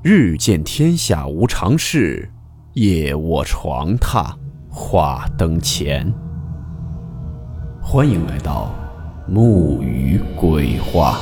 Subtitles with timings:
[0.00, 2.30] 日见天下无常事，
[2.74, 4.32] 夜卧床榻
[4.70, 6.08] 话灯前。
[7.82, 8.72] 欢迎来到
[9.26, 11.18] 木鱼鬼话。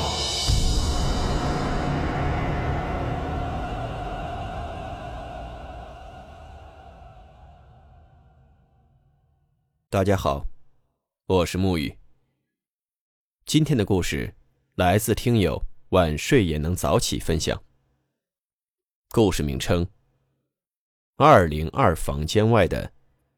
[9.88, 10.44] 大家好，
[11.28, 11.96] 我是木鱼。
[13.46, 14.34] 今天的故事
[14.74, 17.58] 来自听友晚睡也能早起分享。
[19.10, 19.86] 故事名称：
[21.16, 22.92] 二零二房间外的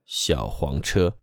[0.05, 1.19] 小黄车。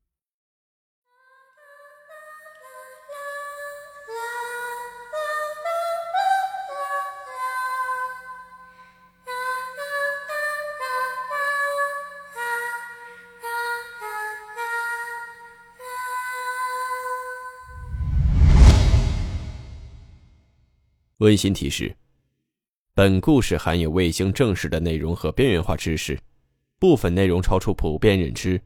[21.17, 21.97] 温馨提示。
[22.97, 26.17] 本故事含有未经证实的内容和边缘化知识，
[26.79, 28.61] 部分内容超出普遍认知。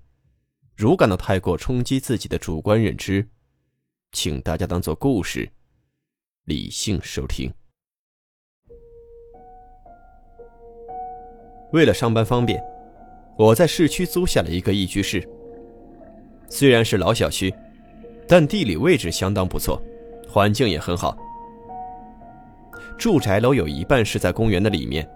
[0.76, 3.28] 如感到太过冲击自己的主观认知，
[4.12, 5.50] 请大家当做故事，
[6.46, 7.52] 理性收听。
[11.72, 12.64] 为了上班方便，
[13.36, 15.28] 我在市区租下了一个一居室。
[16.52, 17.52] 虽然是老小区，
[18.28, 19.82] 但地理位置相当不错，
[20.28, 21.18] 环境也很好。
[23.00, 25.10] 住宅楼有一半是在公园的里面，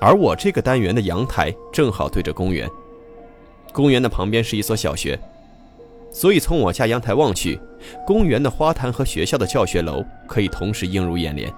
[0.00, 2.66] 而我这个单元的阳台正好对着公园。
[3.70, 5.18] 公园的旁边是一所小学，
[6.10, 7.60] 所以从我家阳台望去，
[8.06, 11.52] 公园的花坛和学校的教学楼可以同时映入眼帘。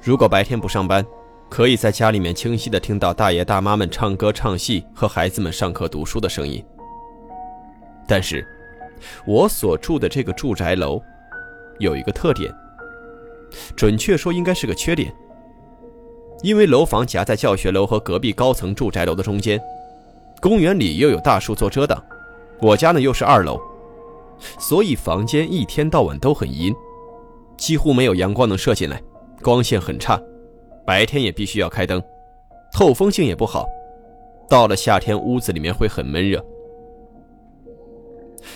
[0.00, 1.04] 如果白天不上班，
[1.50, 6.64] 可以在家里面清晰的听到大爷大妈们唱歌唱戏和孩子们上课读书的声音。
[8.06, 8.46] 但是，
[9.26, 11.02] 我所住的这个住宅楼
[11.80, 12.54] 有一个特点。
[13.76, 15.12] 准确说，应该是个缺点，
[16.42, 19.60] 因为楼房夹在教学楼和隔壁高层住宅楼的中间，
[20.40, 22.02] 公园里又有大树做遮挡，
[22.60, 23.60] 我家呢又是二楼，
[24.58, 26.74] 所以房间一天到晚都很阴，
[27.56, 29.02] 几乎没有阳光能射进来，
[29.42, 30.20] 光线很差，
[30.84, 32.02] 白天也必须要开灯，
[32.72, 33.66] 透风性也不好，
[34.48, 36.44] 到了夏天屋子里面会很闷热。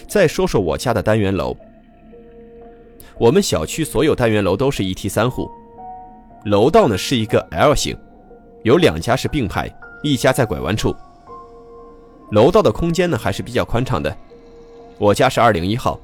[0.07, 1.57] 再说说我家的单元楼。
[3.19, 5.51] 我们小区所有单元楼都是一梯三户，
[6.45, 7.99] 楼道呢是一个 L 型，
[8.63, 9.69] 有两家是并排，
[10.05, 10.95] 一家在拐弯处。
[12.31, 14.17] 楼道的空间呢还是比较宽敞的，
[14.99, 15.99] 我家是二零一号，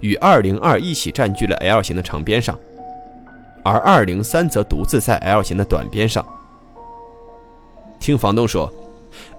[0.00, 2.58] 与二零二一起占据了 L 型的长边上，
[3.62, 6.26] 而二零三则独自在 L 型的短边上。
[7.98, 8.72] 听房东说，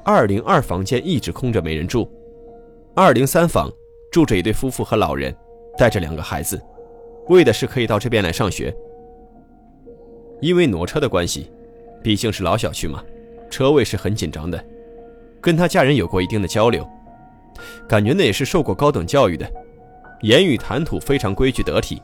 [0.03, 2.07] 二零二房间一直空着没人住，
[2.93, 3.71] 二零三房
[4.11, 5.35] 住着一对夫妇和老人，
[5.79, 6.61] 带着两个孩子。
[7.29, 8.73] 为的是可以到这边来上学，
[10.41, 11.49] 因为挪车的关系，
[12.03, 13.03] 毕竟是老小区嘛，
[13.49, 14.63] 车位是很紧张的。
[15.39, 16.87] 跟他家人有过一定的交流，
[17.87, 19.49] 感觉那也是受过高等教育的，
[20.21, 22.01] 言语谈吐非常规矩得体。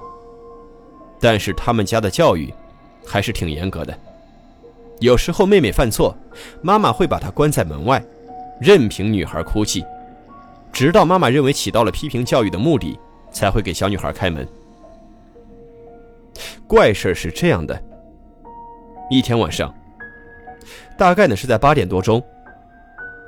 [1.19, 2.53] 但是他们家的教育
[3.05, 3.97] 还是挺严格的，
[4.99, 6.15] 有时候妹妹犯错，
[6.61, 8.03] 妈妈会把她关在门外，
[8.61, 9.83] 任凭女孩哭泣，
[10.71, 12.97] 直到妈妈认为起到了批评教育的目的，
[13.31, 14.47] 才会给小女孩开门。
[16.67, 17.81] 怪事是这样的：
[19.09, 19.73] 一天晚上，
[20.97, 22.23] 大概呢是在八点多钟，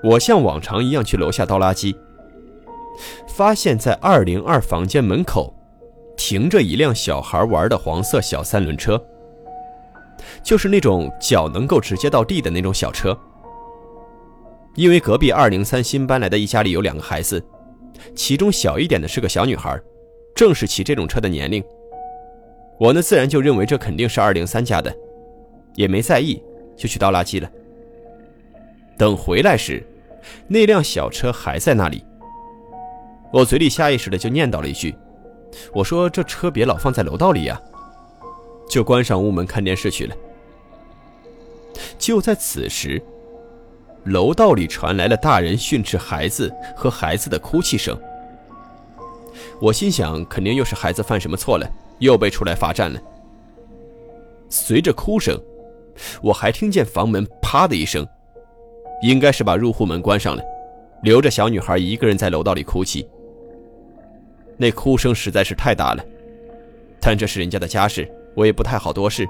[0.03, 1.95] 我像往常一样去楼下倒垃圾，
[3.27, 5.53] 发现在二零二房间门口
[6.17, 9.01] 停着一辆小孩玩的黄色小三轮车，
[10.43, 13.17] 就是那种脚能够直接到地的那种小车。
[14.75, 17.43] 因为隔壁二零三新搬来的一家里有两个孩子，
[18.15, 19.77] 其中小一点的是个小女孩，
[20.35, 21.63] 正是骑这种车的年龄。
[22.79, 24.95] 我呢，自然就认为这肯定是二零三家的，
[25.75, 26.41] 也没在意，
[26.77, 27.51] 就去倒垃圾了。
[28.97, 29.85] 等回来时，
[30.47, 32.03] 那辆小车还在那里。
[33.31, 34.95] 我嘴里下意识的就念叨了一句
[35.73, 37.61] ：“我说这车别老放在楼道里呀。”
[38.69, 40.15] 就关上屋门看电视去了。
[41.97, 43.01] 就在此时，
[44.05, 47.99] 楼道里传来了大人训斥孩子和孩子的哭泣声。
[49.61, 51.69] 我心想，肯定又是孩子犯什么错了。
[51.99, 52.99] 又被出来罚站了。
[54.47, 55.37] 随着哭声，
[56.23, 58.07] 我还听见房门“啪”的一声，
[59.01, 60.41] 应该是把入户门关上了，
[61.03, 63.05] 留着小女孩一个人在楼道里哭泣。
[64.55, 66.01] 那哭声实在是太大了，
[67.01, 69.27] 但这是人家的家事，我也不太好多事。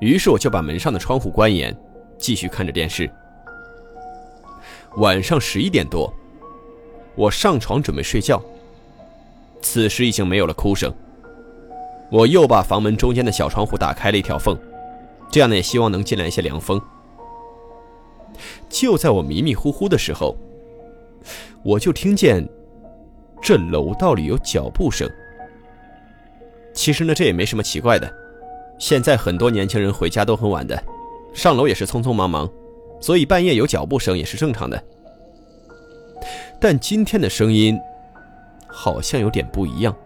[0.00, 1.76] 于是我就把门上的窗户关严，
[2.16, 3.06] 继续看着电视。
[4.96, 6.10] 晚上十一点多，
[7.14, 8.42] 我上床准备睡觉，
[9.66, 10.94] 此时已经没有了哭声。
[12.08, 14.56] 我又把房门中间的小窗户打开了一条缝，
[15.28, 16.80] 这样呢也希望能进来一些凉风。
[18.68, 20.36] 就在我迷迷糊糊的时候，
[21.64, 22.48] 我就听见
[23.42, 25.10] 这楼道里有脚步声。
[26.72, 28.08] 其实呢，这也没什么奇怪的，
[28.78, 30.80] 现在很多年轻人回家都很晚的，
[31.34, 32.48] 上楼也是匆匆忙忙，
[33.00, 34.80] 所以半夜有脚步声也是正常的。
[36.60, 37.76] 但今天的声音
[38.78, 39.96] 好像有点不一样，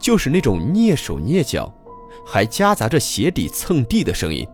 [0.00, 1.70] 就是那种蹑手蹑脚，
[2.24, 4.48] 还夹杂着鞋底蹭地的声音，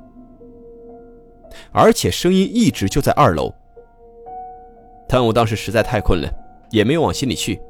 [1.70, 3.54] 而且声音一直就在二楼。
[5.08, 6.28] 但我当时实在太困了，
[6.70, 7.60] 也没有往心里去。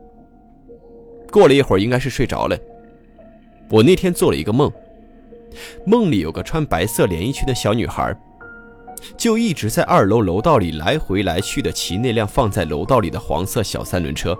[1.30, 2.58] 过了一会儿，应该是睡着了。
[3.68, 4.72] 我那天做了一个梦，
[5.84, 8.18] 梦里有个穿白色连衣裙的小女孩。
[9.16, 14.36] 就一直在二楼楼道里来回来去的骑那辆放在楼道里的黄色小三轮车，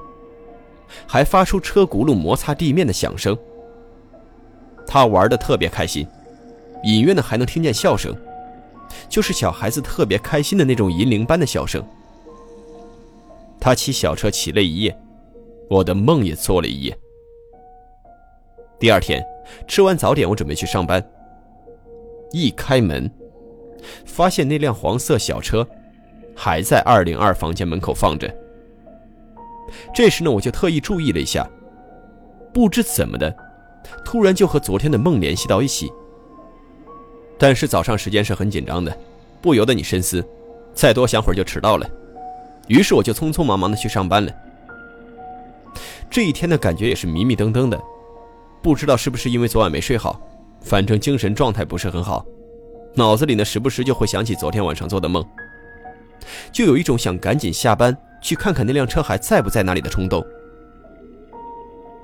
[1.06, 3.36] 还发出车轱辘摩擦地面的响声。
[4.86, 6.06] 他玩的特别开心，
[6.84, 8.14] 隐约的还能听见笑声，
[9.08, 11.84] 就是小孩子特别开心的那种银铃般的笑声。
[13.60, 14.98] 他骑小车骑了一夜，
[15.68, 16.98] 我的梦也做了一夜。
[18.78, 19.24] 第二天
[19.68, 21.06] 吃完早点，我准备去上班，
[22.32, 23.10] 一开门。
[24.04, 25.66] 发现那辆黄色小车
[26.36, 28.30] 还在二零二房间门口放着。
[29.94, 31.48] 这时呢，我就特意注意了一下，
[32.52, 33.34] 不知怎么的，
[34.04, 35.90] 突然就和昨天的梦联系到一起。
[37.38, 38.96] 但是早上时间是很紧张的，
[39.40, 40.22] 不由得你深思，
[40.74, 41.88] 再多想会儿就迟到了。
[42.68, 44.32] 于是我就匆匆忙忙的去上班了。
[46.10, 47.80] 这一天的感觉也是迷迷瞪瞪的，
[48.62, 50.20] 不知道是不是因为昨晚没睡好，
[50.60, 52.24] 反正精神状态不是很好。
[52.94, 55.24] 脑子里呢，时不时就会想起昨天晚上做的梦，
[56.52, 60.24] 就有一种想赶紧下班去看看那辆车还在不在那里的冲动。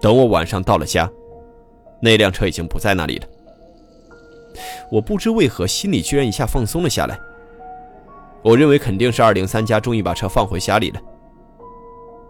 [0.01, 1.11] 等我晚上到了家，
[2.01, 3.27] 那辆车已经不在那里了。
[4.91, 7.19] 我不知为何心里居然一下放松了下来。
[8.43, 11.01] 我认为肯定是二零三家终于把车放回家里了。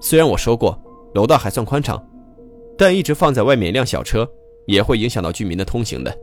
[0.01, 0.79] 虽然我说过
[1.15, 2.03] 楼道还算宽敞，
[2.79, 4.29] 但一直放在外面一辆小车
[4.67, 6.19] 也会影响到居民的通行的。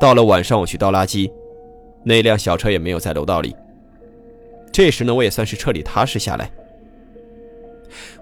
[0.00, 1.30] 到了晚上，我去倒垃圾，
[2.04, 3.54] 那辆小车也没有在楼道里。
[4.72, 6.50] 这时呢，我也算是彻底踏实下来。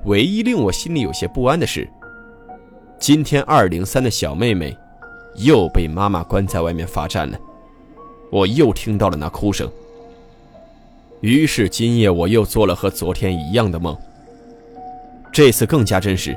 [0.05, 1.89] 唯一令我心里有些不安的是，
[2.99, 4.77] 今天二零三的小妹妹
[5.37, 7.39] 又被妈妈关在外面罚站了，
[8.31, 9.71] 我又听到了那哭声。
[11.21, 13.97] 于是今夜我又做了和昨天一样的梦，
[15.31, 16.37] 这次更加真实，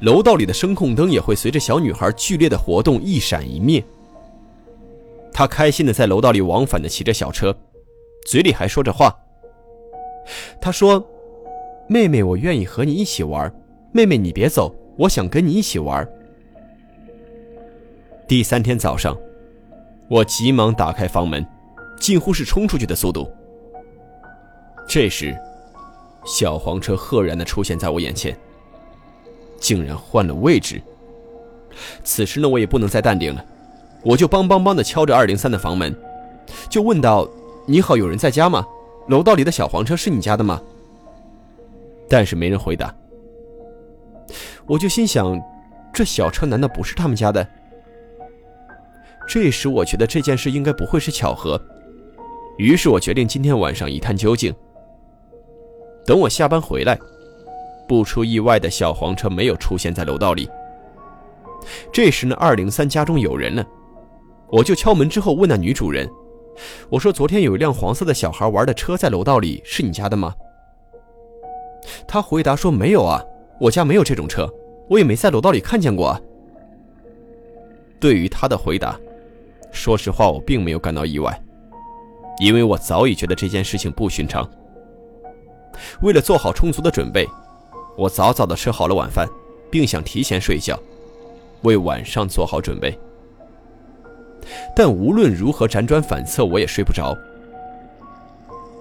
[0.00, 3.82] 楼道里的声控灯也会随着小女孩剧烈的活动一闪一灭。
[5.32, 7.56] 他开心的在楼道里往返的骑着小车，
[8.26, 9.12] 嘴里还说着话。
[10.60, 11.04] 他说
[11.88, 13.52] ：“妹妹，我愿意和你一起玩。
[13.92, 16.06] 妹妹，你别走，我想跟你一起玩。”
[18.26, 19.16] 第三天早上，
[20.08, 21.46] 我急忙打开房门，
[22.00, 23.30] 近乎是冲出去的速度。
[24.88, 25.36] 这时，
[26.24, 28.36] 小黄车赫然的出现在我眼前，
[29.58, 30.80] 竟然换了位置。
[32.02, 33.44] 此时呢，我也不能再淡定了。
[34.02, 35.94] 我就梆梆梆的敲着二零三的房门，
[36.68, 37.28] 就问道
[37.66, 38.66] ：“你好，有人在家吗？
[39.08, 40.60] 楼道里的小黄车是你家的吗？”
[42.08, 42.94] 但是没人回答。
[44.66, 45.40] 我就心想，
[45.92, 47.46] 这小车难道不是他们家的？
[49.26, 51.60] 这时我觉得这件事应该不会是巧合，
[52.58, 54.54] 于是我决定今天晚上一探究竟。
[56.06, 56.98] 等我下班回来，
[57.88, 60.48] 不出意外的小黄车没有出现在楼道里。
[61.90, 63.66] 这时呢，二零三家中有人了。
[64.48, 66.08] 我就敲门之后问那女主人
[66.88, 70.34] ：“我说昨天有一辆黄色的小孩玩的车在楼道里，是你家的吗？”
[72.06, 73.22] 他回答说：“没有啊，
[73.60, 74.48] 我家没有这种车，
[74.88, 76.20] 我也没在楼道里看见过。”啊。”
[78.00, 78.98] 对于他的回答，
[79.70, 81.42] 说实话我并没有感到意外，
[82.38, 84.48] 因为我早已觉得这件事情不寻常。
[86.02, 87.26] 为了做好充足的准备，
[87.96, 89.28] 我早早的吃好了晚饭，
[89.70, 90.78] 并想提前睡觉，
[91.62, 92.98] 为晚上做好准备。
[94.74, 97.16] 但无论如何辗转反侧，我也睡不着。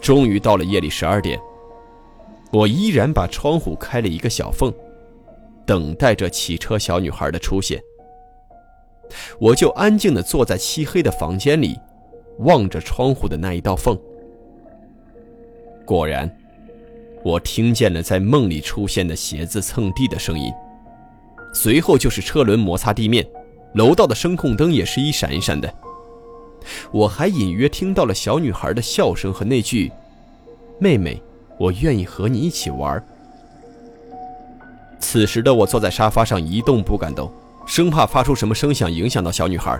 [0.01, 1.39] 终于到了夜里十二点，
[2.51, 4.73] 我依然把窗户开了一个小缝，
[5.65, 7.81] 等待着骑车小女孩的出现。
[9.39, 11.79] 我就安静地坐在漆黑的房间里，
[12.39, 13.97] 望着窗户的那一道缝。
[15.85, 16.29] 果然，
[17.23, 20.51] 我听见了在梦里出现的鞋子蹭地的声音，
[21.53, 23.25] 随后就是车轮摩擦地面。
[23.73, 25.73] 楼道的声控灯也是一闪一闪的，
[26.91, 29.91] 我还隐约听到了小女孩的笑声和那句
[30.79, 31.21] ：“妹妹，
[31.57, 33.03] 我愿意和你一起玩。”
[34.99, 37.31] 此时的我坐在沙发上一动不敢动，
[37.65, 39.79] 生怕发出什么声响影响到小女孩。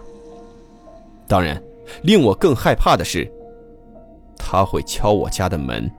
[1.28, 1.62] 当然，
[2.02, 3.32] 令我更害怕的是，
[4.38, 5.90] 他会敲我家的门。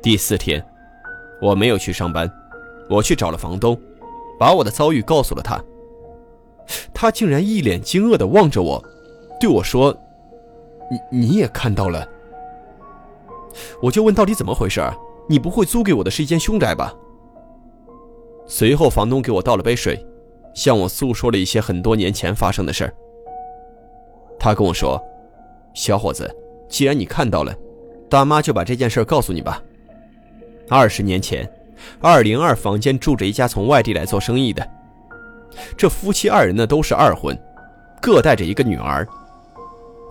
[0.00, 0.64] 第四天，
[1.42, 2.30] 我没有去上班，
[2.88, 3.78] 我去找了房东，
[4.38, 5.60] 把我的遭遇告诉了他。
[6.92, 8.82] 他竟然一脸惊愕地望着我，
[9.40, 9.96] 对我说
[11.10, 12.06] ：“你你也看到了？”
[13.82, 14.82] 我就问到底怎么回事
[15.28, 16.94] 你不会租给我的是一间凶宅吧？
[18.46, 20.04] 随后，房东给我倒了杯水，
[20.54, 22.94] 向我诉说了一些很多年前发生的事儿。
[24.38, 25.02] 他跟我说
[25.74, 26.32] ：“小伙子，
[26.68, 27.52] 既然你看到了，
[28.08, 29.60] 大妈就把这件事告诉你吧。
[30.68, 31.50] 二十年前，
[32.00, 34.68] 二零二房间住着一家从外地来做生意的，
[35.76, 37.36] 这夫妻二人呢都是二婚，
[38.00, 39.06] 各带着一个女儿。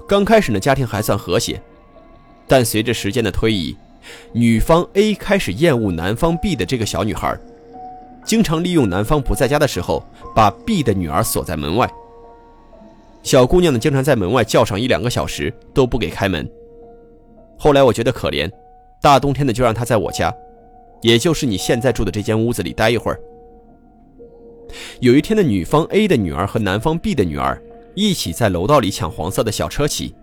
[0.08, 1.62] 刚开始呢，家庭还算和谐，
[2.48, 3.76] 但随着时间的推移，
[4.34, 7.36] 女方 A 开始厌恶男方 B 的这个小女孩，
[8.24, 10.04] 经常利用男方不在家的时候，
[10.36, 11.90] 把 B 的女儿锁在门外。
[13.24, 16.48] 小姑娘呢，经常在门外叫上一两个小时都不给开门。
[17.58, 18.48] 后来我觉得可怜，
[19.02, 20.32] 大冬天的就让她在我家，
[21.02, 23.20] 也就是你现在住的这间屋子里待一会儿。
[25.00, 27.62] 有一天的女方 A 的女儿和男方 B 的女儿
[27.94, 30.14] 一起在楼道里抢黄色的小车骑，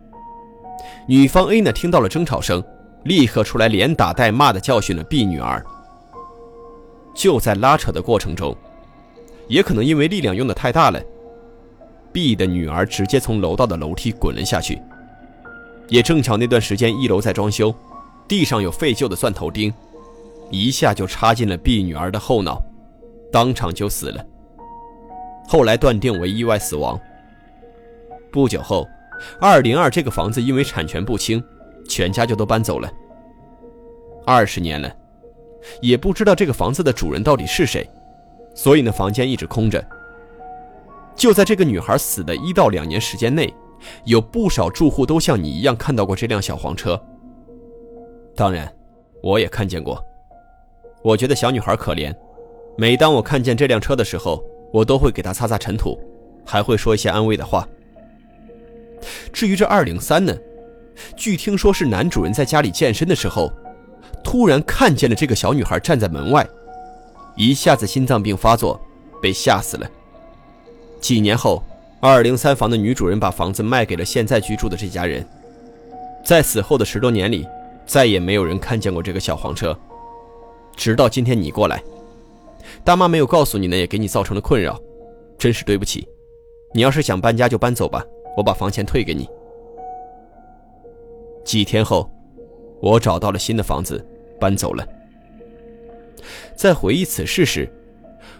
[1.06, 2.62] 女方 A 呢听到了争吵声。
[3.04, 5.60] 立刻出来，连打带骂的教训了 B 女儿。
[7.12, 8.56] 就在拉扯的过程中，
[9.48, 11.02] 也可能因为力量用的太大了
[12.12, 14.80] ，B 的女儿直接从楼道的楼梯滚了下去。
[15.88, 17.74] 也正巧那段时间一楼在装修，
[18.28, 19.74] 地上有废旧的钻头钉，
[20.48, 22.62] 一下就插进了 B 女儿的后脑，
[23.32, 24.24] 当场就死了。
[25.52, 26.98] 后来断定为意外死亡。
[28.30, 28.88] 不久后，
[29.38, 31.44] 二零二这个房子因为产权不清。
[31.86, 32.90] 全家就都搬走了。
[34.24, 34.90] 二十年了，
[35.82, 37.86] 也不知道这个房子的主人到底是谁，
[38.54, 39.84] 所以呢，房间一直空着。
[41.14, 43.52] 就在这个女孩死的一到两年时间内，
[44.04, 46.98] 有不少住户都像你一样看到过这辆小黄车。
[48.34, 48.72] 当然，
[49.22, 50.02] 我也看见过。
[51.02, 52.14] 我觉得小女孩可怜，
[52.78, 54.42] 每当我看见这辆车的时候，
[54.72, 55.98] 我都会给她擦擦尘土，
[56.44, 57.68] 还会说一些安慰的话。
[59.32, 60.34] 至于这二零三呢？
[61.16, 63.50] 据听说是男主人在家里健身的时候，
[64.22, 66.46] 突然看见了这个小女孩站在门外，
[67.34, 68.80] 一下子心脏病发作，
[69.20, 69.90] 被吓死了。
[71.00, 71.62] 几年后，
[71.98, 75.26] 二零三房的女主人把房子卖给了现在居住的这家人。
[76.24, 77.48] 在死后的十多年里，
[77.86, 79.76] 再也没有人看见过这个小黄车，
[80.76, 81.82] 直到今天你过来，
[82.84, 84.80] 大妈没有告诉你呢，也给你造成了困扰，
[85.38, 86.06] 真是对不起。
[86.74, 88.04] 你要是想搬家就搬走吧，
[88.36, 89.28] 我把房钱退给你。
[91.44, 92.10] 几天后，
[92.80, 94.04] 我找到了新的房子，
[94.40, 94.86] 搬走了。
[96.56, 97.70] 在回忆此事时，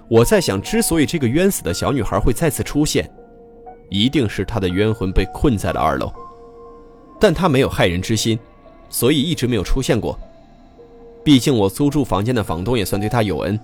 [0.09, 3.11] 我在想，之所以这个冤死的小女孩会再次出现，
[3.91, 6.13] 一定是她的冤魂被困在了二楼。
[7.21, 8.39] 但她没有害人之心，
[8.89, 10.19] 所以一直没有出现过。
[11.25, 13.59] 毕竟我租住房间的房东也算对她有恩。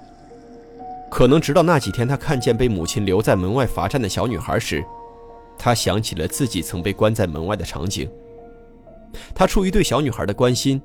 [1.11, 4.85] 可能直到那几天，他看见被母亲留在门外罚站的小女孩时，
[5.57, 8.09] 他想起了自己曾被关在门外的场景。
[9.35, 10.81] 他出于对小女孩的关心，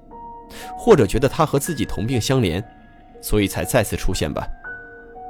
[0.78, 2.64] 或者觉得她和自己同病相怜，
[3.22, 4.48] 所以才再次出现吧，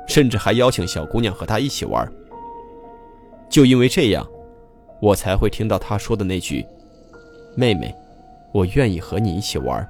[0.07, 2.07] 甚至还邀请小姑娘和他一起玩。
[3.49, 4.25] 就因为这样，
[5.01, 6.65] 我才会听到他说的那句
[7.57, 7.93] ：“妹妹，
[8.51, 9.87] 我愿意和你一起玩。”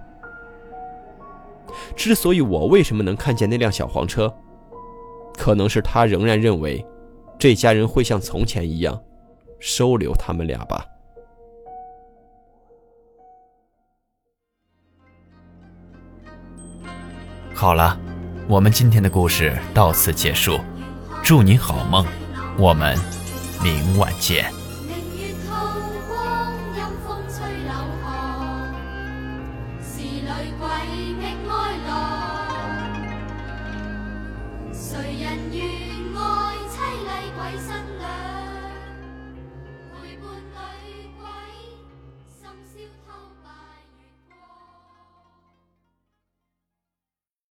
[1.96, 4.34] 之所以我为什么能看见那辆小黄车，
[5.38, 6.86] 可能是他仍然认为，
[7.38, 9.02] 这家人会像从前一样，
[9.60, 10.86] 收留他们俩吧。
[17.54, 18.00] 好了，
[18.48, 20.60] 我们今天的故事到此结束，
[21.24, 22.06] 祝你好梦，
[22.58, 22.98] 我们
[23.64, 24.63] 明晚见。